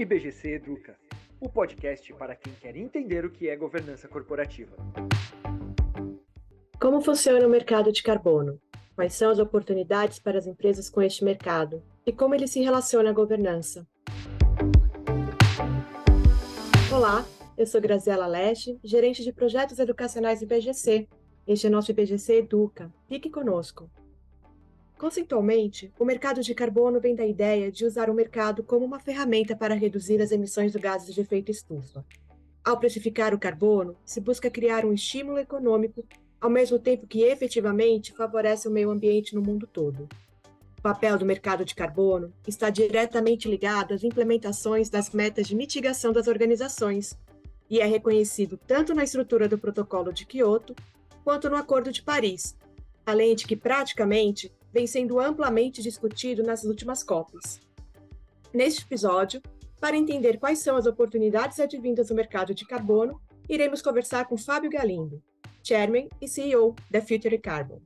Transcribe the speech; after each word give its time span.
IBGC 0.00 0.54
Educa, 0.54 0.96
o 1.38 1.46
podcast 1.46 2.10
para 2.14 2.34
quem 2.34 2.54
quer 2.54 2.74
entender 2.74 3.26
o 3.26 3.30
que 3.30 3.50
é 3.50 3.54
governança 3.54 4.08
corporativa. 4.08 4.74
Como 6.80 7.02
funciona 7.02 7.46
o 7.46 7.50
mercado 7.50 7.92
de 7.92 8.02
carbono? 8.02 8.58
Quais 8.94 9.12
são 9.12 9.30
as 9.30 9.38
oportunidades 9.38 10.18
para 10.18 10.38
as 10.38 10.46
empresas 10.46 10.88
com 10.88 11.02
este 11.02 11.22
mercado? 11.22 11.82
E 12.06 12.12
como 12.14 12.34
ele 12.34 12.46
se 12.46 12.62
relaciona 12.62 13.10
à 13.10 13.12
governança? 13.12 13.86
Olá, 16.90 17.22
eu 17.58 17.66
sou 17.66 17.78
Graziela 17.78 18.26
Leste, 18.26 18.80
gerente 18.82 19.22
de 19.22 19.34
projetos 19.34 19.78
educacionais 19.78 20.40
IBGC. 20.40 21.10
Este 21.46 21.66
é 21.66 21.70
nosso 21.70 21.90
IBGC 21.90 22.38
Educa. 22.38 22.90
Fique 23.06 23.28
conosco. 23.28 23.90
Conceitualmente, 25.00 25.90
o 25.98 26.04
mercado 26.04 26.42
de 26.42 26.54
carbono 26.54 27.00
vem 27.00 27.14
da 27.14 27.24
ideia 27.24 27.72
de 27.72 27.86
usar 27.86 28.10
o 28.10 28.14
mercado 28.14 28.62
como 28.62 28.84
uma 28.84 29.00
ferramenta 29.00 29.56
para 29.56 29.74
reduzir 29.74 30.20
as 30.20 30.30
emissões 30.30 30.72
de 30.72 30.78
gases 30.78 31.14
de 31.14 31.22
efeito 31.22 31.50
estufa. 31.50 32.04
Ao 32.62 32.78
precificar 32.78 33.32
o 33.32 33.38
carbono, 33.38 33.96
se 34.04 34.20
busca 34.20 34.50
criar 34.50 34.84
um 34.84 34.92
estímulo 34.92 35.38
econômico, 35.38 36.04
ao 36.38 36.50
mesmo 36.50 36.78
tempo 36.78 37.06
que 37.06 37.22
efetivamente 37.22 38.12
favorece 38.12 38.68
o 38.68 38.70
meio 38.70 38.90
ambiente 38.90 39.34
no 39.34 39.40
mundo 39.40 39.66
todo. 39.66 40.06
O 40.78 40.82
papel 40.82 41.16
do 41.16 41.24
mercado 41.24 41.64
de 41.64 41.74
carbono 41.74 42.30
está 42.46 42.68
diretamente 42.68 43.48
ligado 43.48 43.94
às 43.94 44.04
implementações 44.04 44.90
das 44.90 45.08
metas 45.12 45.48
de 45.48 45.56
mitigação 45.56 46.12
das 46.12 46.28
organizações 46.28 47.18
e 47.70 47.80
é 47.80 47.86
reconhecido 47.86 48.60
tanto 48.66 48.92
na 48.92 49.02
estrutura 49.02 49.48
do 49.48 49.56
Protocolo 49.56 50.12
de 50.12 50.26
Quioto 50.26 50.76
quanto 51.24 51.48
no 51.48 51.56
Acordo 51.56 51.90
de 51.90 52.02
Paris, 52.02 52.54
além 53.06 53.34
de 53.34 53.46
que 53.46 53.56
praticamente 53.56 54.52
vem 54.72 54.86
sendo 54.86 55.18
amplamente 55.18 55.82
discutido 55.82 56.42
nas 56.42 56.64
últimas 56.64 57.02
COPs. 57.02 57.60
Neste 58.52 58.82
episódio, 58.82 59.40
para 59.80 59.96
entender 59.96 60.38
quais 60.38 60.58
são 60.58 60.76
as 60.76 60.86
oportunidades 60.86 61.58
advindas 61.58 62.08
do 62.08 62.14
mercado 62.14 62.54
de 62.54 62.66
carbono, 62.66 63.20
iremos 63.48 63.80
conversar 63.80 64.26
com 64.26 64.36
Fábio 64.36 64.70
Galindo, 64.70 65.22
Chairman 65.62 66.08
e 66.20 66.28
CEO 66.28 66.74
da 66.90 67.00
Future 67.00 67.38
Carbon. 67.38 67.80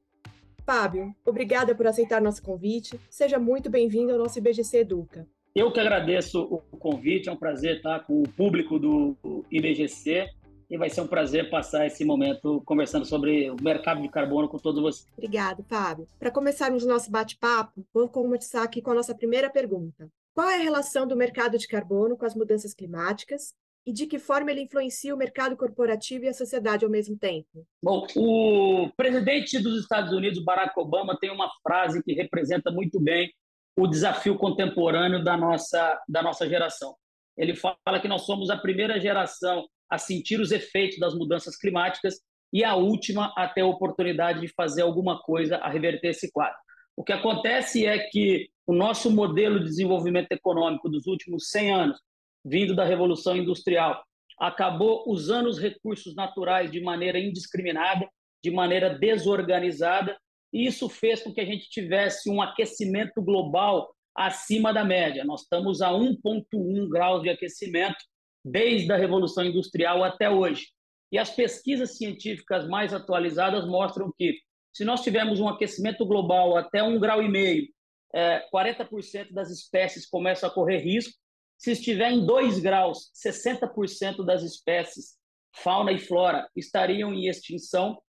Fábio, 0.64 1.14
obrigada 1.24 1.74
por 1.74 1.86
aceitar 1.86 2.22
nosso 2.22 2.42
convite. 2.42 2.98
Seja 3.10 3.38
muito 3.38 3.68
bem-vindo 3.68 4.12
ao 4.12 4.18
nosso 4.18 4.38
IBGC 4.38 4.78
Educa. 4.78 5.26
Eu 5.54 5.70
que 5.70 5.78
agradeço 5.78 6.42
o 6.42 6.76
convite, 6.76 7.28
é 7.28 7.32
um 7.32 7.36
prazer 7.36 7.76
estar 7.76 8.00
com 8.00 8.22
o 8.22 8.28
público 8.28 8.78
do 8.78 9.16
IBGC 9.50 10.28
e 10.74 10.76
vai 10.76 10.90
ser 10.90 11.02
um 11.02 11.06
prazer 11.06 11.48
passar 11.48 11.86
esse 11.86 12.04
momento 12.04 12.60
conversando 12.66 13.06
sobre 13.06 13.48
o 13.48 13.56
mercado 13.62 14.02
de 14.02 14.08
carbono 14.08 14.48
com 14.48 14.58
todos 14.58 14.82
vocês. 14.82 15.06
Obrigado, 15.16 15.62
Fábio. 15.62 16.08
Para 16.18 16.32
começarmos 16.32 16.82
o 16.82 16.88
nosso 16.88 17.12
bate-papo, 17.12 17.86
vou 17.94 18.08
começar 18.08 18.64
aqui 18.64 18.82
com 18.82 18.90
a 18.90 18.94
nossa 18.94 19.14
primeira 19.14 19.48
pergunta. 19.48 20.08
Qual 20.34 20.48
é 20.48 20.56
a 20.56 20.62
relação 20.62 21.06
do 21.06 21.16
mercado 21.16 21.56
de 21.56 21.68
carbono 21.68 22.16
com 22.16 22.26
as 22.26 22.34
mudanças 22.34 22.74
climáticas 22.74 23.54
e 23.86 23.92
de 23.92 24.08
que 24.08 24.18
forma 24.18 24.50
ele 24.50 24.62
influencia 24.62 25.14
o 25.14 25.16
mercado 25.16 25.56
corporativo 25.56 26.24
e 26.24 26.28
a 26.28 26.34
sociedade 26.34 26.84
ao 26.84 26.90
mesmo 26.90 27.16
tempo? 27.16 27.64
Bom, 27.80 28.04
o 28.16 28.90
presidente 28.96 29.62
dos 29.62 29.78
Estados 29.78 30.12
Unidos, 30.12 30.42
Barack 30.42 30.72
Obama, 30.76 31.16
tem 31.20 31.30
uma 31.30 31.48
frase 31.62 32.02
que 32.02 32.14
representa 32.14 32.72
muito 32.72 32.98
bem 32.98 33.32
o 33.78 33.86
desafio 33.86 34.36
contemporâneo 34.36 35.22
da 35.22 35.36
nossa, 35.36 36.02
da 36.08 36.20
nossa 36.20 36.48
geração. 36.48 36.96
Ele 37.36 37.54
fala 37.54 38.00
que 38.00 38.08
nós 38.08 38.22
somos 38.22 38.50
a 38.50 38.56
primeira 38.56 38.98
geração 38.98 39.64
a 39.90 39.98
sentir 39.98 40.40
os 40.40 40.52
efeitos 40.52 40.98
das 40.98 41.14
mudanças 41.14 41.56
climáticas 41.56 42.20
e 42.52 42.62
a 42.62 42.74
última 42.74 43.32
a 43.36 43.48
ter 43.48 43.62
a 43.62 43.66
oportunidade 43.66 44.40
de 44.40 44.48
fazer 44.48 44.82
alguma 44.82 45.20
coisa 45.20 45.56
a 45.56 45.68
reverter 45.68 46.08
esse 46.08 46.30
quadro. 46.30 46.56
O 46.96 47.02
que 47.02 47.12
acontece 47.12 47.84
é 47.84 47.98
que 47.98 48.48
o 48.66 48.72
nosso 48.72 49.10
modelo 49.10 49.58
de 49.58 49.66
desenvolvimento 49.66 50.30
econômico 50.30 50.88
dos 50.88 51.06
últimos 51.06 51.50
100 51.50 51.72
anos, 51.72 52.00
vindo 52.44 52.74
da 52.74 52.84
Revolução 52.84 53.36
Industrial, 53.36 54.02
acabou 54.38 55.04
usando 55.06 55.48
os 55.48 55.58
recursos 55.58 56.14
naturais 56.14 56.70
de 56.70 56.80
maneira 56.80 57.18
indiscriminada, 57.18 58.08
de 58.42 58.50
maneira 58.50 58.90
desorganizada, 58.90 60.16
e 60.52 60.66
isso 60.66 60.88
fez 60.88 61.22
com 61.22 61.32
que 61.32 61.40
a 61.40 61.44
gente 61.44 61.68
tivesse 61.68 62.30
um 62.30 62.40
aquecimento 62.40 63.20
global 63.20 63.92
acima 64.16 64.72
da 64.72 64.84
média. 64.84 65.24
Nós 65.24 65.42
estamos 65.42 65.82
a 65.82 65.90
1,1 65.90 66.88
graus 66.88 67.22
de 67.22 67.30
aquecimento, 67.30 67.96
desde 68.44 68.92
a 68.92 68.96
Revolução 68.96 69.44
Industrial 69.44 70.04
até 70.04 70.28
hoje. 70.28 70.68
E 71.10 71.18
as 71.18 71.30
pesquisas 71.30 71.96
científicas 71.96 72.68
mais 72.68 72.92
atualizadas 72.92 73.66
mostram 73.66 74.12
que, 74.16 74.38
se 74.72 74.84
nós 74.84 75.02
tivermos 75.02 75.40
um 75.40 75.48
aquecimento 75.48 76.04
global 76.04 76.56
até 76.56 76.82
um 76.82 76.98
grau 76.98 77.22
e 77.22 77.28
meio, 77.28 77.68
é, 78.12 78.44
40% 78.52 79.32
das 79.32 79.50
espécies 79.50 80.06
começam 80.06 80.48
a 80.48 80.52
correr 80.52 80.78
risco. 80.78 81.14
Se 81.56 81.72
estiver 81.72 82.10
em 82.10 82.26
2 82.26 82.58
graus, 82.58 83.10
60% 83.14 84.24
das 84.24 84.42
espécies, 84.42 85.16
fauna 85.52 85.92
e 85.92 85.98
flora, 85.98 86.48
estariam 86.54 87.14
em 87.14 87.28
extinção. 87.28 88.00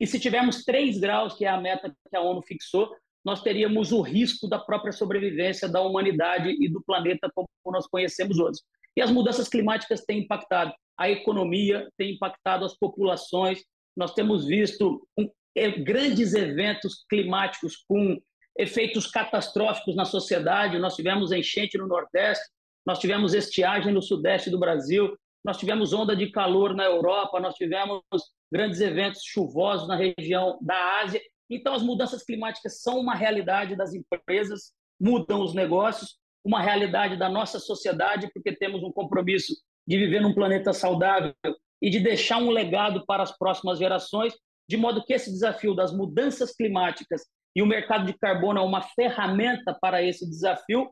E 0.00 0.06
se 0.06 0.18
tivermos 0.18 0.64
3 0.64 0.98
graus, 0.98 1.34
que 1.34 1.44
é 1.44 1.48
a 1.48 1.60
meta 1.60 1.94
que 2.10 2.16
a 2.16 2.20
ONU 2.20 2.42
fixou, 2.42 2.90
nós 3.24 3.42
teríamos 3.42 3.92
o 3.92 4.00
risco 4.00 4.48
da 4.48 4.58
própria 4.58 4.92
sobrevivência 4.92 5.68
da 5.68 5.80
humanidade 5.80 6.50
e 6.50 6.68
do 6.68 6.82
planeta 6.82 7.30
como 7.34 7.48
nós 7.66 7.86
conhecemos 7.86 8.38
hoje. 8.38 8.60
E 8.96 9.02
as 9.02 9.10
mudanças 9.10 9.48
climáticas 9.48 10.04
têm 10.04 10.20
impactado 10.20 10.72
a 10.98 11.10
economia, 11.10 11.88
têm 11.98 12.14
impactado 12.14 12.64
as 12.64 12.76
populações. 12.76 13.62
Nós 13.96 14.14
temos 14.14 14.46
visto 14.46 15.06
é, 15.54 15.70
grandes 15.70 16.32
eventos 16.32 17.04
climáticos 17.08 17.76
com 17.86 18.18
efeitos 18.58 19.06
catastróficos 19.06 19.94
na 19.94 20.04
sociedade. 20.04 20.78
Nós 20.78 20.96
tivemos 20.96 21.32
enchente 21.32 21.76
no 21.76 21.86
Nordeste, 21.86 22.44
nós 22.86 22.98
tivemos 22.98 23.34
estiagem 23.34 23.92
no 23.92 24.00
Sudeste 24.00 24.48
do 24.48 24.58
Brasil, 24.58 25.16
nós 25.44 25.58
tivemos 25.58 25.92
onda 25.92 26.16
de 26.16 26.30
calor 26.30 26.74
na 26.74 26.84
Europa, 26.84 27.38
nós 27.38 27.54
tivemos 27.54 28.02
grandes 28.50 28.80
eventos 28.80 29.22
chuvosos 29.22 29.86
na 29.86 29.96
região 29.96 30.58
da 30.62 31.00
Ásia. 31.02 31.20
Então, 31.50 31.74
as 31.74 31.82
mudanças 31.82 32.24
climáticas 32.24 32.80
são 32.80 32.98
uma 32.98 33.14
realidade 33.14 33.76
das 33.76 33.92
empresas, 33.92 34.72
mudam 34.98 35.42
os 35.42 35.54
negócios, 35.54 36.16
uma 36.46 36.62
realidade 36.62 37.16
da 37.16 37.28
nossa 37.28 37.58
sociedade, 37.58 38.30
porque 38.32 38.54
temos 38.54 38.80
um 38.84 38.92
compromisso 38.92 39.52
de 39.84 39.98
viver 39.98 40.20
num 40.20 40.32
planeta 40.32 40.72
saudável 40.72 41.34
e 41.82 41.90
de 41.90 41.98
deixar 41.98 42.38
um 42.38 42.50
legado 42.50 43.04
para 43.04 43.24
as 43.24 43.36
próximas 43.36 43.80
gerações, 43.80 44.32
de 44.68 44.76
modo 44.76 45.04
que 45.04 45.12
esse 45.12 45.28
desafio 45.28 45.74
das 45.74 45.92
mudanças 45.92 46.54
climáticas 46.54 47.22
e 47.54 47.62
o 47.62 47.66
mercado 47.66 48.06
de 48.06 48.16
carbono 48.16 48.60
é 48.60 48.62
uma 48.62 48.82
ferramenta 48.82 49.76
para 49.80 50.02
esse 50.04 50.28
desafio. 50.28 50.88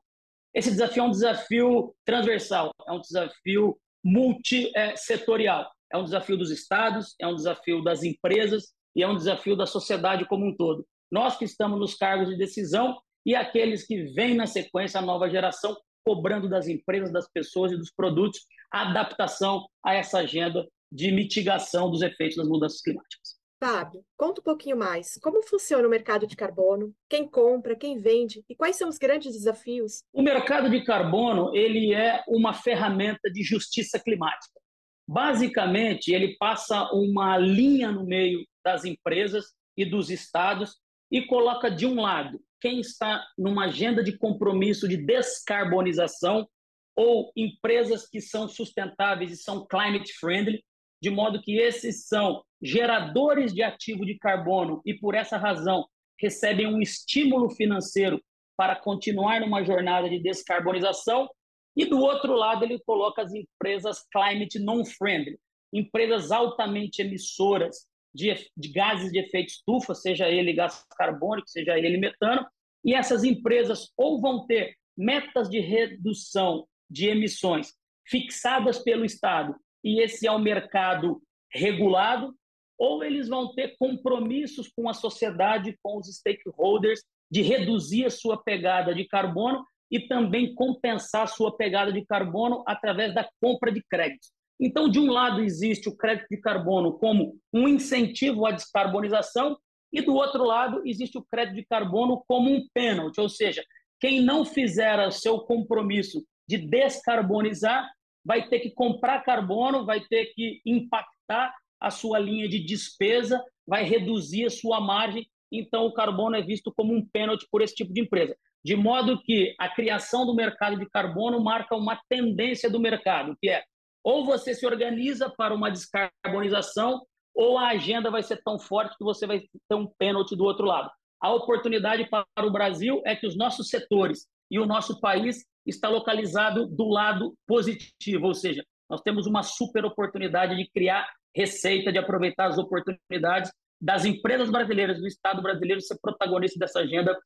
Esse 0.53 0.71
desafio 0.71 1.03
é 1.03 1.07
um 1.07 1.11
desafio 1.11 1.95
transversal, 2.05 2.73
é 2.89 2.93
um 2.93 3.01
desafio 3.01 3.79
multissetorial. 4.03 5.71
É 5.93 5.97
um 5.97 6.05
desafio 6.05 6.37
dos 6.37 6.51
estados, 6.51 7.15
é 7.21 7.29
um 7.29 7.37
desafio 7.37 7.81
das 7.85 8.03
empresas 8.03 8.73
e 8.97 9.05
é 9.05 9.09
um 9.09 9.17
desafio 9.17 9.55
da 9.55 9.67
sociedade 9.67 10.27
como 10.27 10.45
um 10.45 10.57
todo. 10.57 10.85
Nós 11.13 11.37
que 11.37 11.45
estamos 11.45 11.79
nos 11.79 11.95
cargos 11.95 12.29
de 12.29 12.37
decisão 12.37 12.99
e 13.25 13.35
aqueles 13.35 13.87
que 13.87 14.05
vêm 14.13 14.35
na 14.35 14.47
sequência, 14.47 14.99
a 14.99 15.03
nova 15.03 15.29
geração, 15.29 15.77
cobrando 16.05 16.49
das 16.49 16.69
empresas, 16.69 17.13
das 17.13 17.29
pessoas 17.31 17.73
e 17.73 17.77
dos 17.77 17.91
produtos 17.91 18.41
a 18.71 18.91
adaptação 18.91 19.67
a 19.85 19.95
essa 19.95 20.19
agenda 20.19 20.67
de 20.93 21.11
mitigação 21.11 21.91
dos 21.91 22.03
efeitos 22.03 22.37
das 22.37 22.49
mudanças 22.49 22.81
climáticas. 22.81 23.35
Fábio, 23.63 24.05
conta 24.17 24.41
um 24.41 24.45
pouquinho 24.45 24.77
mais. 24.77 25.19
Como 25.23 25.43
funciona 25.43 25.87
o 25.87 25.91
mercado 25.91 26.27
de 26.27 26.37
carbono? 26.37 26.95
Quem 27.09 27.27
compra, 27.27 27.75
quem 27.75 27.99
vende 27.99 28.45
e 28.49 28.55
quais 28.55 28.77
são 28.77 28.89
os 28.89 28.99
grandes 28.99 29.33
desafios? 29.33 30.03
O 30.13 30.23
mercado 30.23 30.69
de 30.69 30.85
carbono 30.85 31.55
ele 31.57 31.95
é 31.95 32.23
uma 32.29 32.53
ferramenta 32.53 33.31
de 33.33 33.43
justiça 33.43 33.99
climática. 33.99 34.61
Basicamente, 35.09 36.13
ele 36.13 36.37
passa 36.37 36.91
uma 36.93 37.39
linha 37.39 37.91
no 37.91 38.05
meio 38.05 38.45
das 38.63 38.85
empresas 38.85 39.47
e 39.77 39.85
dos 39.85 40.11
estados 40.11 40.77
e 41.11 41.23
coloca 41.23 41.71
de 41.71 41.87
um 41.87 42.01
lado 42.01 42.41
quem 42.65 42.81
está 42.81 43.23
numa 43.37 43.67
agenda 43.67 44.03
de 44.03 44.17
compromisso 44.17 44.89
de 44.89 44.97
descarbonização 44.97 46.49
ou 46.97 47.31
empresas 47.37 48.09
que 48.09 48.23
são 48.23 48.49
sustentáveis 48.49 49.31
e 49.31 49.37
são 49.37 49.67
climate 49.67 50.15
friendly, 50.15 50.65
de 50.99 51.11
modo 51.11 51.43
que 51.43 51.59
esses 51.59 52.07
são 52.07 52.43
geradores 52.63 53.53
de 53.53 53.63
ativo 53.63 54.07
de 54.07 54.17
carbono 54.17 54.81
e, 54.87 54.95
por 54.95 55.15
essa 55.15 55.37
razão, 55.37 55.87
recebem 56.19 56.67
um 56.67 56.81
estímulo 56.81 57.51
financeiro 57.51 58.19
para 58.57 58.75
continuar 58.75 59.43
numa 59.43 59.63
jornada 59.63 60.09
de 60.09 60.19
descarbonização. 60.19 61.29
E, 61.77 61.85
do 61.85 62.01
outro 62.01 62.35
lado, 62.35 62.65
ele 62.65 62.81
coloca 62.87 63.21
as 63.21 63.35
empresas 63.35 64.07
climate 64.11 64.59
non-friendly, 64.59 65.39
empresas 65.71 66.33
altamente 66.33 67.03
emissoras 67.03 67.87
de, 68.15 68.33
de 68.57 68.69
gases 68.69 69.13
de 69.13 69.19
efeito 69.19 69.51
estufa, 69.51 69.95
seja 69.95 70.31
ele 70.31 70.55
gás 70.55 70.83
carbônico, 70.97 71.49
seja 71.49 71.77
ele 71.77 71.99
metano, 71.99 72.47
e 72.85 72.95
essas 72.95 73.25
empresas 73.25 73.91
ou 73.97 74.21
vão 74.21 74.47
ter 74.47 74.75
metas 74.97 75.49
de 75.49 75.61
redução 75.61 76.67
de 76.91 77.09
emissões 77.09 77.73
fixadas 78.07 78.79
pelo 78.79 79.05
Estado, 79.05 79.57
e 79.83 80.01
esse 80.01 80.27
é 80.27 80.31
o 80.31 80.39
mercado 80.39 81.21
regulado, 81.51 82.35
ou 82.79 83.03
eles 83.03 83.29
vão 83.29 83.55
ter 83.55 83.77
compromissos 83.79 84.69
com 84.69 84.89
a 84.89 84.95
sociedade, 84.95 85.79
com 85.83 85.99
os 85.99 86.07
stakeholders, 86.09 87.01
de 87.31 87.41
reduzir 87.43 88.05
a 88.05 88.11
sua 88.11 88.43
pegada 88.43 88.95
de 88.95 89.07
carbono 89.07 89.65
e 89.91 90.01
também 90.01 90.55
compensar 90.55 91.29
sua 91.29 91.57
pegada 91.57 91.93
de 91.93 92.05
carbono 92.05 92.63
através 92.67 93.15
da 93.15 93.29
compra 93.41 93.73
de 93.73 93.83
créditos. 93.89 94.33
Então, 94.61 94.89
de 94.89 94.99
um 94.99 95.11
lado, 95.11 95.41
existe 95.41 95.89
o 95.89 95.97
crédito 95.97 96.27
de 96.31 96.37
carbono 96.37 96.99
como 96.99 97.37
um 97.53 97.69
incentivo 97.69 98.47
à 98.47 98.53
descarbonização, 98.53 99.57
e 99.95 100.03
do 100.03 100.15
outro 100.15 100.45
lado, 100.45 100.83
existe 100.85 101.17
o 101.17 101.25
crédito 101.31 101.55
de 101.55 101.65
carbono 101.65 102.25
como 102.27 102.51
um 102.51 102.67
pênalti, 102.75 103.21
ou 103.21 103.29
seja, 103.29 103.65
quem 104.01 104.21
não 104.21 104.45
fizer 104.45 105.11
seu 105.13 105.39
compromisso 105.39 106.23
de 106.49 106.59
descarbonizar 106.59 107.89
vai 108.25 108.49
ter 108.49 108.59
que 108.59 108.71
comprar 108.71 109.23
carbono, 109.23 109.87
vai 109.87 110.01
ter 110.01 110.27
que 110.35 110.61
impactar 110.67 111.55
a 111.81 111.91
sua 111.91 112.19
linha 112.19 112.49
de 112.49 112.59
despesa, 112.59 113.43
vai 113.67 113.85
reduzir 113.85 114.47
a 114.47 114.51
sua 114.51 114.81
margem. 114.81 115.27
Então, 115.53 115.87
o 115.87 115.93
carbono 115.93 116.37
é 116.37 116.43
visto 116.43 116.73
como 116.77 116.93
um 116.93 117.07
pênalti 117.07 117.47
por 117.51 117.63
esse 117.63 117.75
tipo 117.75 117.93
de 117.93 118.01
empresa. 118.01 118.37
De 118.65 118.75
modo 118.75 119.23
que 119.23 119.55
a 119.59 119.69
criação 119.69 120.27
do 120.27 120.35
mercado 120.35 120.77
de 120.77 120.89
carbono 120.89 121.43
marca 121.43 121.77
uma 121.77 122.01
tendência 122.09 122.69
do 122.69 122.81
mercado, 122.81 123.37
que 123.41 123.49
é 123.49 123.63
ou 124.03 124.27
você 124.27 124.55
se 124.55 124.67
organiza 124.67 125.31
para 125.31 125.55
uma 125.55 125.71
descarbonização, 125.71 127.01
ou 127.35 127.59
a 127.59 127.69
agenda 127.69 128.11
vai 128.11 128.23
ser 128.23 128.41
tão 128.43 128.59
forte 128.59 128.97
que 128.97 129.05
você 129.05 129.27
vai 129.27 129.41
ter 129.41 129.75
um 129.75 129.87
pênalti 129.99 130.37
do 130.37 130.45
outro 130.45 130.67
lado. 130.67 130.91
A 131.21 131.33
oportunidade 131.33 132.09
para 132.09 132.47
o 132.47 132.51
Brasil 132.51 133.03
é 133.05 133.17
que 133.17 133.27
os 133.27 133.37
nossos 133.37 133.69
setores 133.69 134.27
e 134.51 134.59
o 134.59 134.67
nosso 134.67 135.01
país 135.01 135.45
está 135.67 135.89
localizado 135.89 136.67
do 136.67 136.89
lado 136.89 137.35
positivo, 137.47 138.27
ou 138.27 138.35
seja, 138.35 138.63
nós 138.89 139.01
temos 139.01 139.27
uma 139.27 139.43
super 139.43 139.85
oportunidade 139.85 140.55
de 140.55 140.69
criar 140.71 141.09
receita, 141.35 141.91
de 141.91 141.99
aproveitar 141.99 142.47
as 142.47 142.59
oportunidades 142.59 143.51
das 143.81 144.05
empresas 144.05 144.51
brasileiras, 144.51 145.01
do 145.01 145.07
Estado 145.07 145.43
brasileiro 145.43 145.81
ser 145.81 145.99
protagonista 146.01 146.59
dessa 146.59 146.81
agenda 146.81 147.19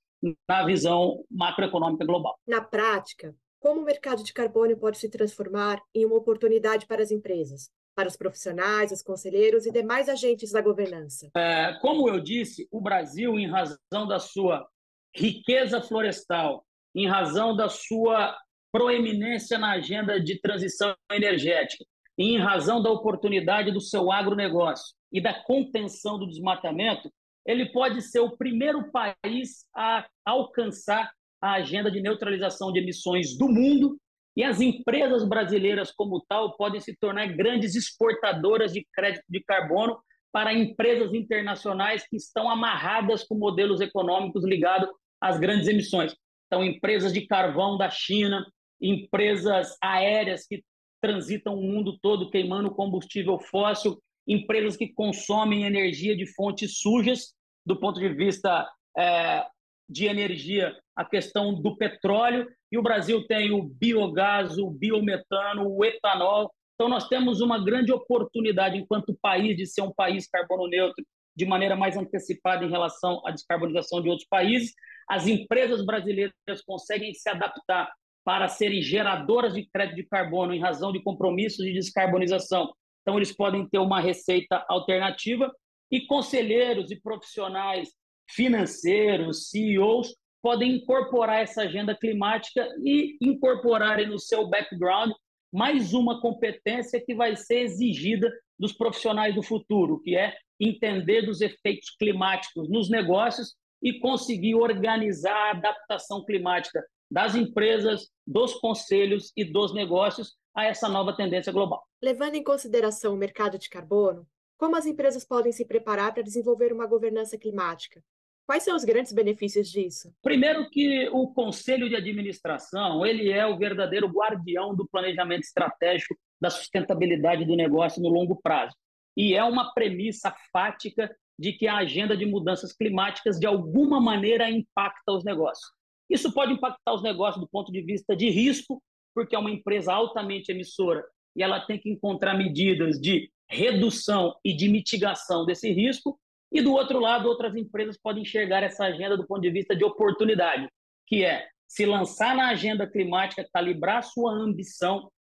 na 0.49 0.65
visão 0.65 1.25
macroeconômica 1.31 2.05
global. 2.05 2.39
Na 2.47 2.61
prática, 2.61 3.35
como 3.61 3.81
o 3.81 3.85
mercado 3.85 4.23
de 4.23 4.33
carbono 4.33 4.77
pode 4.77 4.99
se 4.99 5.09
transformar 5.09 5.81
em 5.95 6.07
uma 6.07 6.17
oportunidade 6.17 6.87
para 6.87 7.03
as 7.03 7.11
empresas, 7.11 7.71
para 7.99 8.07
os 8.07 8.17
profissionais, 8.17 8.93
os 8.93 9.03
conselheiros 9.03 9.67
e 9.67 9.73
demais 9.73 10.09
agentes 10.09 10.53
da 10.53 10.63
governança? 10.63 11.29
É, 11.37 11.77
como 11.81 12.09
eu 12.09 12.21
disse, 12.21 12.69
o 12.71 12.81
Brasil, 12.81 13.37
em 13.37 13.49
razão 13.49 14.07
da 14.07 14.21
sua 14.21 14.65
riqueza 15.13 15.83
florestal, 15.83 16.65
em 16.95 17.09
razão 17.09 17.57
da 17.57 17.69
sua 17.69 18.39
proeminência 18.71 19.59
na 19.59 19.73
agenda 19.73 20.21
de 20.21 20.41
transição 20.41 20.95
energética, 21.11 21.85
em 22.17 22.39
razão 22.39 22.81
da 22.81 22.89
oportunidade 22.89 23.73
do 23.73 23.81
seu 23.81 24.13
agronegócio 24.13 24.95
e 25.13 25.21
da 25.21 25.35
contenção 25.35 26.21
do 26.21 26.29
desmatamento, 26.29 27.11
ele 27.45 27.67
pode 27.73 28.01
ser 28.01 28.21
o 28.21 28.37
primeiro 28.37 28.93
país 28.93 29.67
a 29.75 30.07
alcançar 30.25 31.11
a 31.43 31.55
agenda 31.55 31.91
de 31.91 32.01
neutralização 32.01 32.73
de 32.73 32.79
emissões 32.79 33.37
do 33.37 33.49
mundo 33.49 33.99
e 34.39 34.45
as 34.45 34.61
empresas 34.61 35.29
brasileiras, 35.29 35.91
como 35.91 36.25
tal, 36.29 36.57
podem 36.57 36.81
se 36.81 36.97
tornar 36.97 37.27
grandes 37.27 37.75
exportadoras 37.75 38.73
de 38.73 38.87
crédito 38.95 39.25
de 39.29 39.43
carbono 39.43 39.99
para 40.31 40.55
empresas 40.55 41.13
internacionais 41.13 42.07
que 42.09 42.15
estão 42.15 42.49
amarradas 42.49 43.25
com 43.25 43.35
modelos 43.35 43.81
econômicos 43.81 44.45
ligados 44.45 44.89
às 45.21 45.41
grandes 45.41 45.67
emissões. 45.67 46.15
Então, 46.47 46.65
empresas 46.65 47.13
de 47.13 47.27
carvão 47.27 47.77
da 47.77 47.91
China, 47.91 48.47
empresas 48.81 49.77
aéreas 49.83 50.47
que 50.47 50.63
transitam 51.01 51.57
o 51.57 51.63
mundo 51.65 51.99
todo 52.01 52.31
queimando 52.31 52.71
combustível 52.71 53.41
fóssil, 53.41 54.01
empresas 54.25 54.77
que 54.77 54.87
consomem 54.87 55.65
energia 55.65 56.17
de 56.17 56.33
fontes 56.35 56.79
sujas, 56.79 57.35
do 57.67 57.75
ponto 57.75 57.99
de 57.99 58.09
vista 58.11 58.71
é, 58.97 59.45
de 59.89 60.07
energia, 60.07 60.79
a 60.99 61.05
questão 61.05 61.55
do 61.55 61.77
petróleo, 61.77 62.49
e 62.73 62.77
o 62.77 62.83
Brasil 62.83 63.25
tem 63.29 63.53
o 63.53 63.63
biogás, 63.63 64.59
o 64.59 64.69
biometano, 64.69 65.71
o 65.71 65.85
etanol. 65.85 66.53
Então, 66.75 66.89
nós 66.89 67.07
temos 67.07 67.41
uma 67.41 67.65
grande 67.65 67.93
oportunidade, 67.93 68.77
enquanto 68.77 69.17
país, 69.23 69.57
de 69.57 69.65
ser 69.65 69.83
um 69.83 69.95
país 69.95 70.29
carbono 70.29 70.67
neutro 70.67 71.05
de 71.37 71.47
maneira 71.47 71.77
mais 71.77 71.97
antecipada 71.97 72.65
em 72.65 72.69
relação 72.69 73.25
à 73.25 73.31
descarbonização 73.31 74.03
de 74.03 74.09
outros 74.09 74.27
países. 74.29 74.75
As 75.09 75.29
empresas 75.29 75.87
brasileiras 75.87 76.35
conseguem 76.67 77.15
se 77.15 77.29
adaptar 77.29 77.93
para 78.25 78.49
serem 78.49 78.83
geradoras 78.83 79.55
de 79.55 79.69
crédito 79.73 79.97
de 79.97 80.09
carbono 80.09 80.53
em 80.53 80.61
razão 80.61 80.91
de 80.91 81.01
compromissos 81.01 81.65
de 81.65 81.75
descarbonização. 81.75 82.73
Então, 83.03 83.17
eles 83.17 83.31
podem 83.31 83.69
ter 83.69 83.79
uma 83.79 84.01
receita 84.01 84.65
alternativa 84.69 85.49
e 85.93 86.01
conselheiros 86.07 86.91
e 86.91 87.01
profissionais 87.01 87.89
financeiros, 88.29 89.49
CEOs, 89.49 90.13
podem 90.43 90.77
incorporar 90.77 91.43
essa 91.43 91.63
agenda 91.63 91.97
climática 91.97 92.67
e 92.85 93.17
incorporarem 93.21 94.07
no 94.07 94.19
seu 94.19 94.49
background 94.49 95.13
mais 95.53 95.93
uma 95.93 96.21
competência 96.21 97.03
que 97.05 97.15
vai 97.15 97.37
ser 97.37 97.61
exigida 97.61 98.31
dos 98.59 98.73
profissionais 98.73 99.35
do 99.35 99.43
futuro, 99.43 100.01
que 100.03 100.17
é 100.17 100.37
entender 100.61 101.23
dos 101.23 101.41
efeitos 101.41 101.91
climáticos 101.99 102.69
nos 102.69 102.91
negócios 102.91 103.55
e 103.83 103.99
conseguir 104.01 104.55
organizar 104.55 105.35
a 105.35 105.51
adaptação 105.51 106.25
climática 106.25 106.85
das 107.11 107.35
empresas, 107.35 108.09
dos 108.27 108.55
conselhos 108.55 109.33
e 109.37 109.45
dos 109.45 109.73
negócios 109.73 110.37
a 110.55 110.67
essa 110.67 110.89
nova 110.89 111.17
tendência 111.17 111.53
global. 111.53 111.83
Levando 112.03 112.35
em 112.35 112.43
consideração 112.43 113.15
o 113.15 113.17
mercado 113.17 113.59
de 113.59 113.69
carbono, 113.69 114.27
como 114.59 114.77
as 114.77 114.87
empresas 114.87 115.25
podem 115.25 115.53
se 115.53 115.65
preparar 115.65 116.13
para 116.13 116.23
desenvolver 116.23 116.73
uma 116.73 116.87
governança 116.87 117.39
climática? 117.39 118.03
Quais 118.49 118.63
são 118.63 118.75
os 118.75 118.83
grandes 118.83 119.13
benefícios 119.13 119.71
disso? 119.71 120.11
Primeiro 120.23 120.71
que 120.71 121.07
o 121.11 121.29
conselho 121.35 121.87
de 121.87 121.95
administração, 121.95 123.05
ele 123.05 123.31
é 123.31 123.47
o 123.47 123.59
verdadeiro 123.59 124.09
guardião 124.09 124.75
do 124.75 124.89
planejamento 124.89 125.43
estratégico 125.43 126.17
da 126.41 126.49
sustentabilidade 126.49 127.45
do 127.45 127.55
negócio 127.55 128.01
no 128.01 128.09
longo 128.09 128.41
prazo. 128.43 128.75
E 129.15 129.35
é 129.35 129.45
uma 129.45 129.75
premissa 129.75 130.35
fática 130.51 131.15
de 131.39 131.53
que 131.53 131.67
a 131.67 131.77
agenda 131.77 132.17
de 132.17 132.25
mudanças 132.25 132.73
climáticas 132.73 133.39
de 133.39 133.47
alguma 133.47 134.01
maneira 134.01 134.51
impacta 134.51 135.13
os 135.13 135.23
negócios. 135.25 135.71
Isso 136.09 136.33
pode 136.33 136.55
impactar 136.55 136.95
os 136.95 137.03
negócios 137.03 137.45
do 137.45 137.51
ponto 137.51 137.71
de 137.71 137.83
vista 137.83 138.17
de 138.17 138.31
risco, 138.31 138.83
porque 139.15 139.37
é 139.37 139.39
uma 139.39 139.51
empresa 139.51 139.93
altamente 139.93 140.51
emissora 140.51 141.05
e 141.37 141.43
ela 141.43 141.61
tem 141.61 141.79
que 141.79 141.91
encontrar 141.91 142.33
medidas 142.33 142.99
de 142.99 143.31
redução 143.47 144.35
e 144.43 144.57
de 144.57 144.71
mitigação 144.71 145.45
desse 145.45 145.71
risco, 145.71 146.19
e 146.51 146.63
do 146.63 146.73
outro 146.73 146.99
lado, 146.99 147.29
outras 147.29 147.55
empresas 147.55 147.99
podem 147.99 148.23
enxergar 148.23 148.63
essa 148.63 148.85
agenda 148.85 149.17
do 149.17 149.27
ponto 149.27 149.43
de 149.43 149.51
vista 149.51 149.77
de 149.77 149.85
oportunidade, 149.85 150.69
que 151.07 151.25
é 151.25 151.47
se 151.67 151.85
lançar 151.85 152.35
na 152.35 152.49
agenda 152.49 152.87
climática, 152.87 153.47
calibrar 153.53 154.03
sua 154.03 154.33
ambição, 154.33 155.11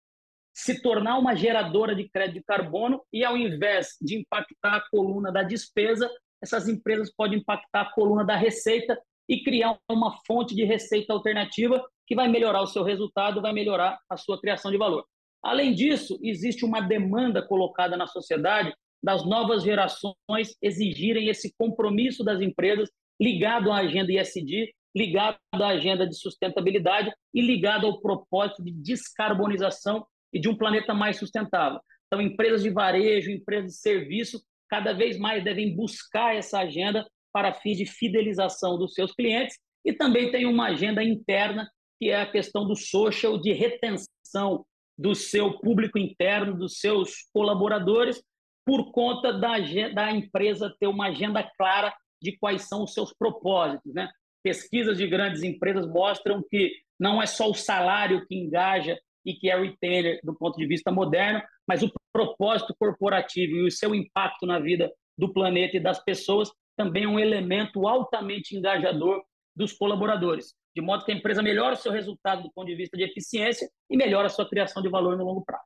se 0.54 0.80
tornar 0.80 1.18
uma 1.18 1.37
geradora 1.37 1.94
de 1.94 2.08
crédito 2.08 2.37
de 2.37 2.44
carbono 2.44 3.02
e, 3.12 3.25
ao 3.25 3.37
invés 3.37 3.97
de 4.00 4.18
impactar 4.18 4.76
a 4.76 4.85
coluna 4.90 5.30
da 5.30 5.42
despesa, 5.42 6.11
essas 6.42 6.68
empresas 6.68 7.12
podem 7.14 7.40
impactar 7.40 7.82
a 7.82 7.92
coluna 7.92 8.25
da 8.25 8.35
receita 8.35 8.99
e 9.28 9.42
criar 9.42 9.78
uma 9.90 10.16
fonte 10.26 10.54
de 10.54 10.64
receita 10.64 11.12
alternativa 11.12 11.85
que 12.06 12.14
vai 12.14 12.26
melhorar 12.26 12.62
o 12.62 12.66
seu 12.66 12.82
resultado, 12.82 13.42
vai 13.42 13.52
melhorar 13.52 13.99
a 14.08 14.16
sua 14.16 14.40
criação 14.40 14.70
de 14.70 14.78
valor. 14.78 15.04
Além 15.42 15.75
disso, 15.75 16.18
existe 16.23 16.64
uma 16.64 16.80
demanda 16.80 17.47
colocada 17.47 17.97
na 17.97 18.06
sociedade 18.06 18.75
das 19.02 19.25
novas 19.25 19.62
gerações 19.62 20.57
exigirem 20.62 21.28
esse 21.28 21.55
compromisso 21.57 22.25
das 22.25 22.40
empresas 22.40 22.90
ligado 23.21 23.71
à 23.71 23.78
agenda 23.78 24.12
ISD, 24.12 24.73
ligado 24.97 25.38
à 25.52 25.69
agenda 25.69 26.07
de 26.07 26.17
sustentabilidade 26.17 27.12
e 27.33 27.40
ligado 27.40 27.87
ao 27.87 28.00
propósito 28.00 28.62
de 28.62 28.73
descarbonização 28.73 30.07
e 30.33 30.40
de 30.40 30.49
um 30.49 30.57
planeta 30.57 30.95
mais 30.95 31.19
sustentável. 31.19 31.81
Então, 32.07 32.21
empresas 32.21 32.62
de 32.62 32.71
varejo, 32.71 33.31
empresas 33.31 33.73
de 33.73 33.78
serviço, 33.78 34.43
cada 34.69 34.93
vez 34.93 35.19
mais 35.19 35.45
devem 35.45 35.75
buscar 35.75 36.35
essa 36.35 36.61
agenda 36.61 37.07
para 37.33 37.55
fins 37.55 37.76
de 37.76 37.87
fidelização 37.87 38.78
dos 38.78 38.95
seus 38.95 39.12
clientes 39.12 39.59
e 39.85 39.93
também 39.93 40.31
tem 40.31 40.47
uma 40.47 40.69
agenda 40.69 41.02
interna 41.02 41.71
que 41.99 42.11
é 42.11 42.21
a 42.21 42.31
questão 42.31 42.67
do 42.67 42.76
social, 42.76 43.38
de 43.38 43.52
retenção 43.52 44.64
do 44.97 45.14
seu 45.14 45.59
público 45.59 45.99
interno, 45.99 46.57
dos 46.57 46.78
seus 46.78 47.28
colaboradores, 47.33 48.23
por 48.68 48.92
conta 48.92 49.32
da, 49.32 49.54
da 49.94 50.12
empresa 50.12 50.76
ter 50.78 50.88
uma 50.88 51.06
agenda 51.06 51.42
clara 51.56 51.90
de 52.20 52.37
quais 52.37 52.68
são 52.68 52.84
os 52.84 52.92
seus 52.92 53.14
propósitos. 53.14 53.94
Né? 53.94 54.10
Pesquisas 54.42 54.98
de 54.98 55.06
grandes 55.06 55.42
empresas 55.42 55.88
mostram 55.88 56.44
que 56.50 56.75
não 57.00 57.22
é 57.22 57.25
só 57.25 57.48
o 57.48 57.54
salário 57.54 58.26
que 58.26 58.37
engaja 58.37 59.00
e 59.25 59.32
que 59.32 59.48
é 59.48 59.58
retainer 59.58 60.20
do 60.22 60.34
ponto 60.34 60.58
de 60.58 60.66
vista 60.66 60.92
moderno, 60.92 61.40
mas 61.66 61.82
o 61.82 61.90
propósito 62.12 62.76
corporativo 62.78 63.56
e 63.56 63.66
o 63.66 63.70
seu 63.70 63.94
impacto 63.94 64.44
na 64.44 64.58
vida 64.58 64.92
do 65.16 65.32
planeta 65.32 65.78
e 65.78 65.80
das 65.80 66.04
pessoas 66.04 66.52
também 66.76 67.04
é 67.04 67.08
um 67.08 67.18
elemento 67.18 67.88
altamente 67.88 68.54
engajador 68.54 69.22
dos 69.56 69.72
colaboradores, 69.72 70.54
de 70.76 70.82
modo 70.82 71.06
que 71.06 71.12
a 71.12 71.14
empresa 71.14 71.42
melhora 71.42 71.72
o 71.72 71.78
seu 71.78 71.90
resultado 71.90 72.42
do 72.42 72.52
ponto 72.52 72.66
de 72.66 72.75
vista 72.75 72.98
de 72.98 73.04
eficiência 73.04 73.66
e 73.88 73.96
melhora 73.96 74.26
a 74.26 74.30
sua 74.30 74.46
criação 74.46 74.82
de 74.82 74.90
valor 74.90 75.16
no 75.16 75.25
longo 75.25 75.42
prazo. 75.42 75.64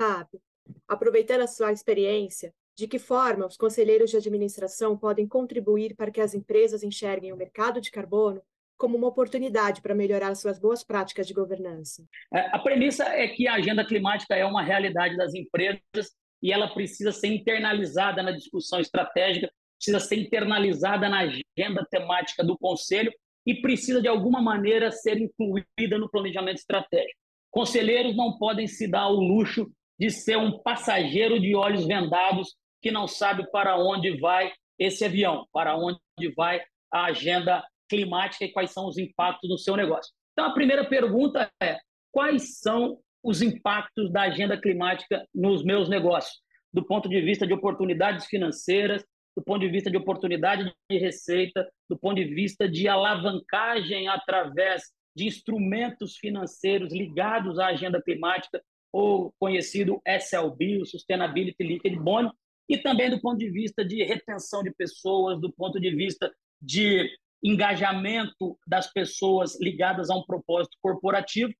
Fábio, 0.00 0.40
Aproveitando 0.88 1.42
a 1.42 1.46
sua 1.46 1.72
experiência, 1.72 2.52
de 2.76 2.88
que 2.88 2.98
forma 2.98 3.46
os 3.46 3.56
conselheiros 3.56 4.10
de 4.10 4.16
administração 4.16 4.96
podem 4.96 5.26
contribuir 5.26 5.94
para 5.94 6.10
que 6.10 6.20
as 6.20 6.34
empresas 6.34 6.82
enxerguem 6.82 7.32
o 7.32 7.36
mercado 7.36 7.80
de 7.80 7.90
carbono 7.90 8.42
como 8.76 8.96
uma 8.96 9.08
oportunidade 9.08 9.82
para 9.82 9.94
melhorar 9.94 10.34
suas 10.34 10.58
boas 10.58 10.82
práticas 10.82 11.26
de 11.26 11.34
governança? 11.34 12.02
É, 12.32 12.48
a 12.50 12.58
premissa 12.58 13.04
é 13.04 13.28
que 13.28 13.46
a 13.46 13.54
agenda 13.54 13.84
climática 13.84 14.34
é 14.34 14.44
uma 14.46 14.62
realidade 14.62 15.16
das 15.16 15.34
empresas 15.34 16.16
e 16.42 16.50
ela 16.50 16.72
precisa 16.72 17.12
ser 17.12 17.26
internalizada 17.26 18.22
na 18.22 18.30
discussão 18.32 18.80
estratégica, 18.80 19.52
precisa 19.76 20.00
ser 20.00 20.16
internalizada 20.16 21.08
na 21.10 21.20
agenda 21.20 21.86
temática 21.90 22.42
do 22.42 22.56
Conselho 22.56 23.12
e 23.46 23.60
precisa, 23.60 24.00
de 24.00 24.08
alguma 24.08 24.40
maneira, 24.40 24.90
ser 24.90 25.18
incluída 25.18 25.98
no 25.98 26.10
planejamento 26.10 26.58
estratégico. 26.58 27.18
Conselheiros 27.50 28.16
não 28.16 28.38
podem 28.38 28.66
se 28.66 28.88
dar 28.88 29.08
o 29.08 29.20
luxo 29.20 29.70
de 30.00 30.10
ser 30.10 30.38
um 30.38 30.58
passageiro 30.62 31.38
de 31.38 31.54
olhos 31.54 31.86
vendados 31.86 32.56
que 32.80 32.90
não 32.90 33.06
sabe 33.06 33.48
para 33.50 33.76
onde 33.76 34.18
vai 34.18 34.50
esse 34.78 35.04
avião, 35.04 35.46
para 35.52 35.76
onde 35.76 36.00
vai 36.34 36.62
a 36.90 37.04
agenda 37.04 37.62
climática 37.86 38.46
e 38.46 38.52
quais 38.52 38.72
são 38.72 38.86
os 38.86 38.96
impactos 38.96 39.50
no 39.50 39.58
seu 39.58 39.76
negócio. 39.76 40.10
Então, 40.32 40.46
a 40.46 40.54
primeira 40.54 40.88
pergunta 40.88 41.50
é: 41.62 41.76
quais 42.10 42.60
são 42.60 42.98
os 43.22 43.42
impactos 43.42 44.10
da 44.10 44.22
agenda 44.22 44.58
climática 44.58 45.26
nos 45.34 45.62
meus 45.62 45.86
negócios, 45.90 46.40
do 46.72 46.82
ponto 46.82 47.06
de 47.06 47.20
vista 47.20 47.46
de 47.46 47.52
oportunidades 47.52 48.24
financeiras, 48.24 49.04
do 49.36 49.44
ponto 49.44 49.60
de 49.60 49.68
vista 49.68 49.90
de 49.90 49.98
oportunidade 49.98 50.72
de 50.90 50.98
receita, 50.98 51.68
do 51.90 51.98
ponto 51.98 52.14
de 52.14 52.24
vista 52.24 52.66
de 52.66 52.88
alavancagem 52.88 54.08
através 54.08 54.84
de 55.14 55.26
instrumentos 55.26 56.16
financeiros 56.16 56.90
ligados 56.90 57.58
à 57.58 57.66
agenda 57.66 58.00
climática, 58.00 58.62
ou 58.92 59.32
conhecido 59.38 60.00
SLB, 60.04 60.82
o 60.82 60.86
Sustainability 60.86 61.62
Liquid 61.62 61.96
Bond, 61.96 62.32
e 62.68 62.78
também 62.78 63.10
do 63.10 63.20
ponto 63.20 63.38
de 63.38 63.50
vista 63.50 63.84
de 63.84 64.02
retenção 64.04 64.62
de 64.62 64.72
pessoas, 64.72 65.40
do 65.40 65.52
ponto 65.52 65.80
de 65.80 65.90
vista 65.94 66.32
de 66.60 67.10
engajamento 67.42 68.58
das 68.66 68.92
pessoas 68.92 69.58
ligadas 69.60 70.10
a 70.10 70.16
um 70.16 70.22
propósito 70.22 70.76
corporativo. 70.80 71.52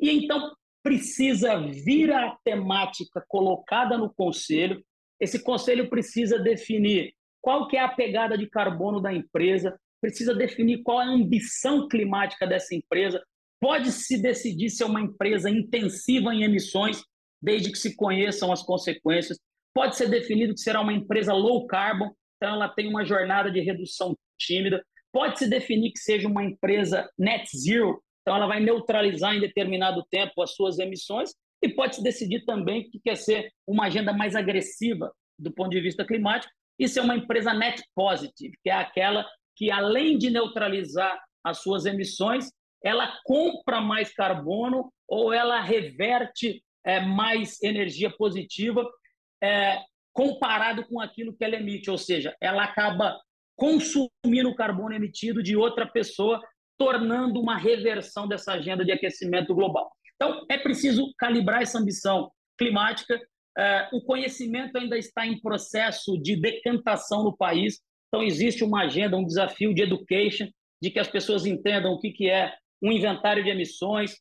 E 0.00 0.10
então 0.10 0.54
precisa 0.82 1.58
vir 1.58 2.12
a 2.12 2.36
temática 2.44 3.24
colocada 3.28 3.96
no 3.96 4.12
conselho. 4.12 4.84
Esse 5.18 5.42
conselho 5.42 5.88
precisa 5.88 6.38
definir 6.38 7.14
qual 7.40 7.66
que 7.66 7.76
é 7.76 7.80
a 7.80 7.88
pegada 7.88 8.36
de 8.36 8.48
carbono 8.48 9.00
da 9.00 9.12
empresa, 9.12 9.78
precisa 10.00 10.34
definir 10.34 10.82
qual 10.82 11.00
é 11.00 11.04
a 11.04 11.08
ambição 11.08 11.88
climática 11.88 12.46
dessa 12.46 12.74
empresa. 12.74 13.22
Pode 13.62 13.92
se 13.92 14.20
decidir 14.20 14.70
ser 14.70 14.82
uma 14.82 15.00
empresa 15.00 15.48
intensiva 15.48 16.34
em 16.34 16.42
emissões, 16.42 17.00
desde 17.40 17.70
que 17.70 17.78
se 17.78 17.94
conheçam 17.94 18.50
as 18.50 18.60
consequências. 18.60 19.38
Pode 19.72 19.96
ser 19.96 20.10
definido 20.10 20.52
que 20.52 20.60
será 20.60 20.80
uma 20.80 20.92
empresa 20.92 21.32
low 21.32 21.64
carbon, 21.68 22.10
então 22.36 22.54
ela 22.56 22.68
tem 22.68 22.88
uma 22.88 23.04
jornada 23.04 23.52
de 23.52 23.60
redução 23.60 24.16
tímida. 24.36 24.84
Pode-se 25.12 25.48
definir 25.48 25.92
que 25.92 26.00
seja 26.00 26.26
uma 26.26 26.42
empresa 26.42 27.08
net 27.16 27.56
zero, 27.56 28.02
então 28.20 28.34
ela 28.34 28.48
vai 28.48 28.58
neutralizar 28.58 29.36
em 29.36 29.40
determinado 29.40 30.04
tempo 30.10 30.42
as 30.42 30.56
suas 30.56 30.80
emissões, 30.80 31.30
e 31.62 31.68
pode-se 31.68 32.02
decidir 32.02 32.44
também 32.44 32.90
que 32.90 32.98
quer 32.98 33.16
ser 33.16 33.48
uma 33.64 33.86
agenda 33.86 34.12
mais 34.12 34.34
agressiva 34.34 35.12
do 35.38 35.52
ponto 35.52 35.70
de 35.70 35.80
vista 35.80 36.04
climático 36.04 36.52
e 36.80 36.88
ser 36.88 36.98
uma 36.98 37.14
empresa 37.14 37.54
net 37.54 37.80
positive, 37.94 38.58
que 38.60 38.70
é 38.70 38.74
aquela 38.74 39.24
que, 39.54 39.70
além 39.70 40.18
de 40.18 40.30
neutralizar 40.30 41.16
as 41.44 41.58
suas 41.58 41.86
emissões, 41.86 42.50
ela 42.84 43.18
compra 43.24 43.80
mais 43.80 44.12
carbono 44.12 44.92
ou 45.08 45.32
ela 45.32 45.60
reverte 45.60 46.62
é, 46.84 47.00
mais 47.00 47.62
energia 47.62 48.10
positiva 48.10 48.88
é, 49.42 49.78
comparado 50.12 50.86
com 50.86 51.00
aquilo 51.00 51.34
que 51.34 51.44
ela 51.44 51.56
emite, 51.56 51.90
ou 51.90 51.98
seja, 51.98 52.36
ela 52.40 52.64
acaba 52.64 53.18
consumindo 53.56 54.48
o 54.48 54.54
carbono 54.54 54.94
emitido 54.94 55.42
de 55.42 55.56
outra 55.56 55.86
pessoa, 55.86 56.40
tornando 56.78 57.40
uma 57.40 57.56
reversão 57.56 58.26
dessa 58.26 58.52
agenda 58.52 58.84
de 58.84 58.92
aquecimento 58.92 59.54
global. 59.54 59.90
Então, 60.16 60.44
é 60.50 60.58
preciso 60.58 61.12
calibrar 61.18 61.62
essa 61.62 61.78
ambição 61.78 62.30
climática. 62.58 63.20
É, 63.56 63.88
o 63.92 64.00
conhecimento 64.02 64.76
ainda 64.76 64.96
está 64.96 65.26
em 65.26 65.40
processo 65.40 66.20
de 66.20 66.36
decantação 66.36 67.24
no 67.24 67.36
país, 67.36 67.80
então 68.08 68.22
existe 68.22 68.64
uma 68.64 68.82
agenda, 68.82 69.16
um 69.16 69.26
desafio 69.26 69.74
de 69.74 69.82
education, 69.82 70.48
de 70.80 70.90
que 70.90 70.98
as 70.98 71.08
pessoas 71.08 71.46
entendam 71.46 71.92
o 71.92 71.98
que, 71.98 72.10
que 72.10 72.28
é 72.28 72.54
um 72.82 72.90
inventário 72.90 73.44
de 73.44 73.50
emissões, 73.50 74.16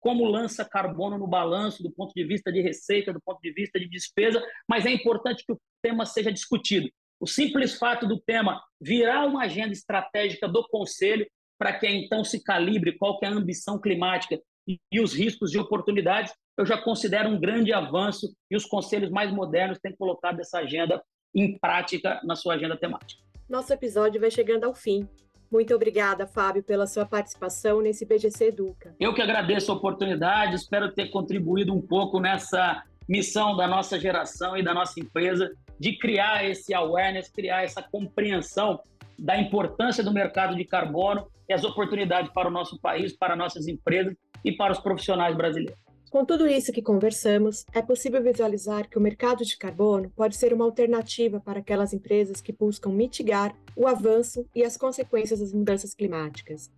como 0.00 0.24
lança 0.24 0.64
carbono 0.64 1.18
no 1.18 1.26
balanço 1.26 1.82
do 1.82 1.90
ponto 1.90 2.12
de 2.14 2.24
vista 2.24 2.52
de 2.52 2.60
receita, 2.60 3.12
do 3.12 3.20
ponto 3.20 3.40
de 3.40 3.52
vista 3.52 3.78
de 3.78 3.88
despesa, 3.88 4.42
mas 4.68 4.86
é 4.86 4.90
importante 4.90 5.44
que 5.44 5.52
o 5.52 5.60
tema 5.82 6.06
seja 6.06 6.32
discutido. 6.32 6.88
O 7.20 7.26
simples 7.26 7.78
fato 7.78 8.06
do 8.06 8.20
tema 8.20 8.62
virar 8.80 9.26
uma 9.26 9.44
agenda 9.44 9.72
estratégica 9.72 10.46
do 10.46 10.66
Conselho 10.68 11.26
para 11.58 11.72
que 11.78 11.88
então 11.88 12.22
se 12.22 12.42
calibre 12.42 12.96
qual 12.96 13.18
é 13.22 13.26
a 13.26 13.32
ambição 13.32 13.80
climática 13.80 14.38
e 14.68 15.00
os 15.00 15.14
riscos 15.14 15.54
e 15.54 15.58
oportunidades, 15.58 16.32
eu 16.58 16.66
já 16.66 16.76
considero 16.76 17.28
um 17.28 17.38
grande 17.38 17.72
avanço 17.72 18.34
e 18.50 18.56
os 18.56 18.64
conselhos 18.64 19.10
mais 19.10 19.32
modernos 19.32 19.78
têm 19.78 19.94
colocado 19.94 20.40
essa 20.40 20.58
agenda 20.58 21.02
em 21.34 21.58
prática 21.58 22.20
na 22.24 22.34
sua 22.34 22.54
agenda 22.54 22.76
temática. 22.76 23.22
Nosso 23.48 23.72
episódio 23.72 24.20
vai 24.20 24.30
chegando 24.30 24.64
ao 24.64 24.74
fim. 24.74 25.08
Muito 25.50 25.74
obrigada, 25.74 26.26
Fábio, 26.26 26.62
pela 26.62 26.86
sua 26.86 27.06
participação 27.06 27.80
nesse 27.80 28.04
BGC 28.04 28.46
Educa. 28.46 28.94
Eu 28.98 29.14
que 29.14 29.22
agradeço 29.22 29.70
a 29.70 29.74
oportunidade, 29.74 30.56
espero 30.56 30.92
ter 30.92 31.08
contribuído 31.10 31.72
um 31.72 31.80
pouco 31.80 32.20
nessa 32.20 32.82
missão 33.08 33.56
da 33.56 33.66
nossa 33.66 33.98
geração 33.98 34.56
e 34.56 34.62
da 34.62 34.74
nossa 34.74 34.98
empresa 34.98 35.50
de 35.78 35.96
criar 35.98 36.44
esse 36.44 36.74
awareness, 36.74 37.30
criar 37.30 37.62
essa 37.62 37.82
compreensão 37.82 38.80
da 39.18 39.38
importância 39.38 40.02
do 40.02 40.12
mercado 40.12 40.56
de 40.56 40.64
carbono 40.64 41.26
e 41.48 41.52
as 41.52 41.64
oportunidades 41.64 42.30
para 42.32 42.48
o 42.48 42.50
nosso 42.50 42.78
país, 42.80 43.16
para 43.16 43.36
nossas 43.36 43.68
empresas 43.68 44.14
e 44.44 44.52
para 44.52 44.72
os 44.72 44.78
profissionais 44.78 45.36
brasileiros. 45.36 45.85
Com 46.10 46.24
tudo 46.24 46.46
isso 46.46 46.72
que 46.72 46.80
conversamos, 46.80 47.66
é 47.72 47.82
possível 47.82 48.22
visualizar 48.22 48.88
que 48.88 48.96
o 48.96 49.00
mercado 49.00 49.44
de 49.44 49.56
carbono 49.56 50.08
pode 50.14 50.36
ser 50.36 50.52
uma 50.52 50.64
alternativa 50.64 51.40
para 51.40 51.58
aquelas 51.58 51.92
empresas 51.92 52.40
que 52.40 52.52
buscam 52.52 52.90
mitigar 52.90 53.56
o 53.74 53.88
avanço 53.88 54.46
e 54.54 54.62
as 54.62 54.76
consequências 54.76 55.40
das 55.40 55.52
mudanças 55.52 55.94
climáticas, 55.94 56.70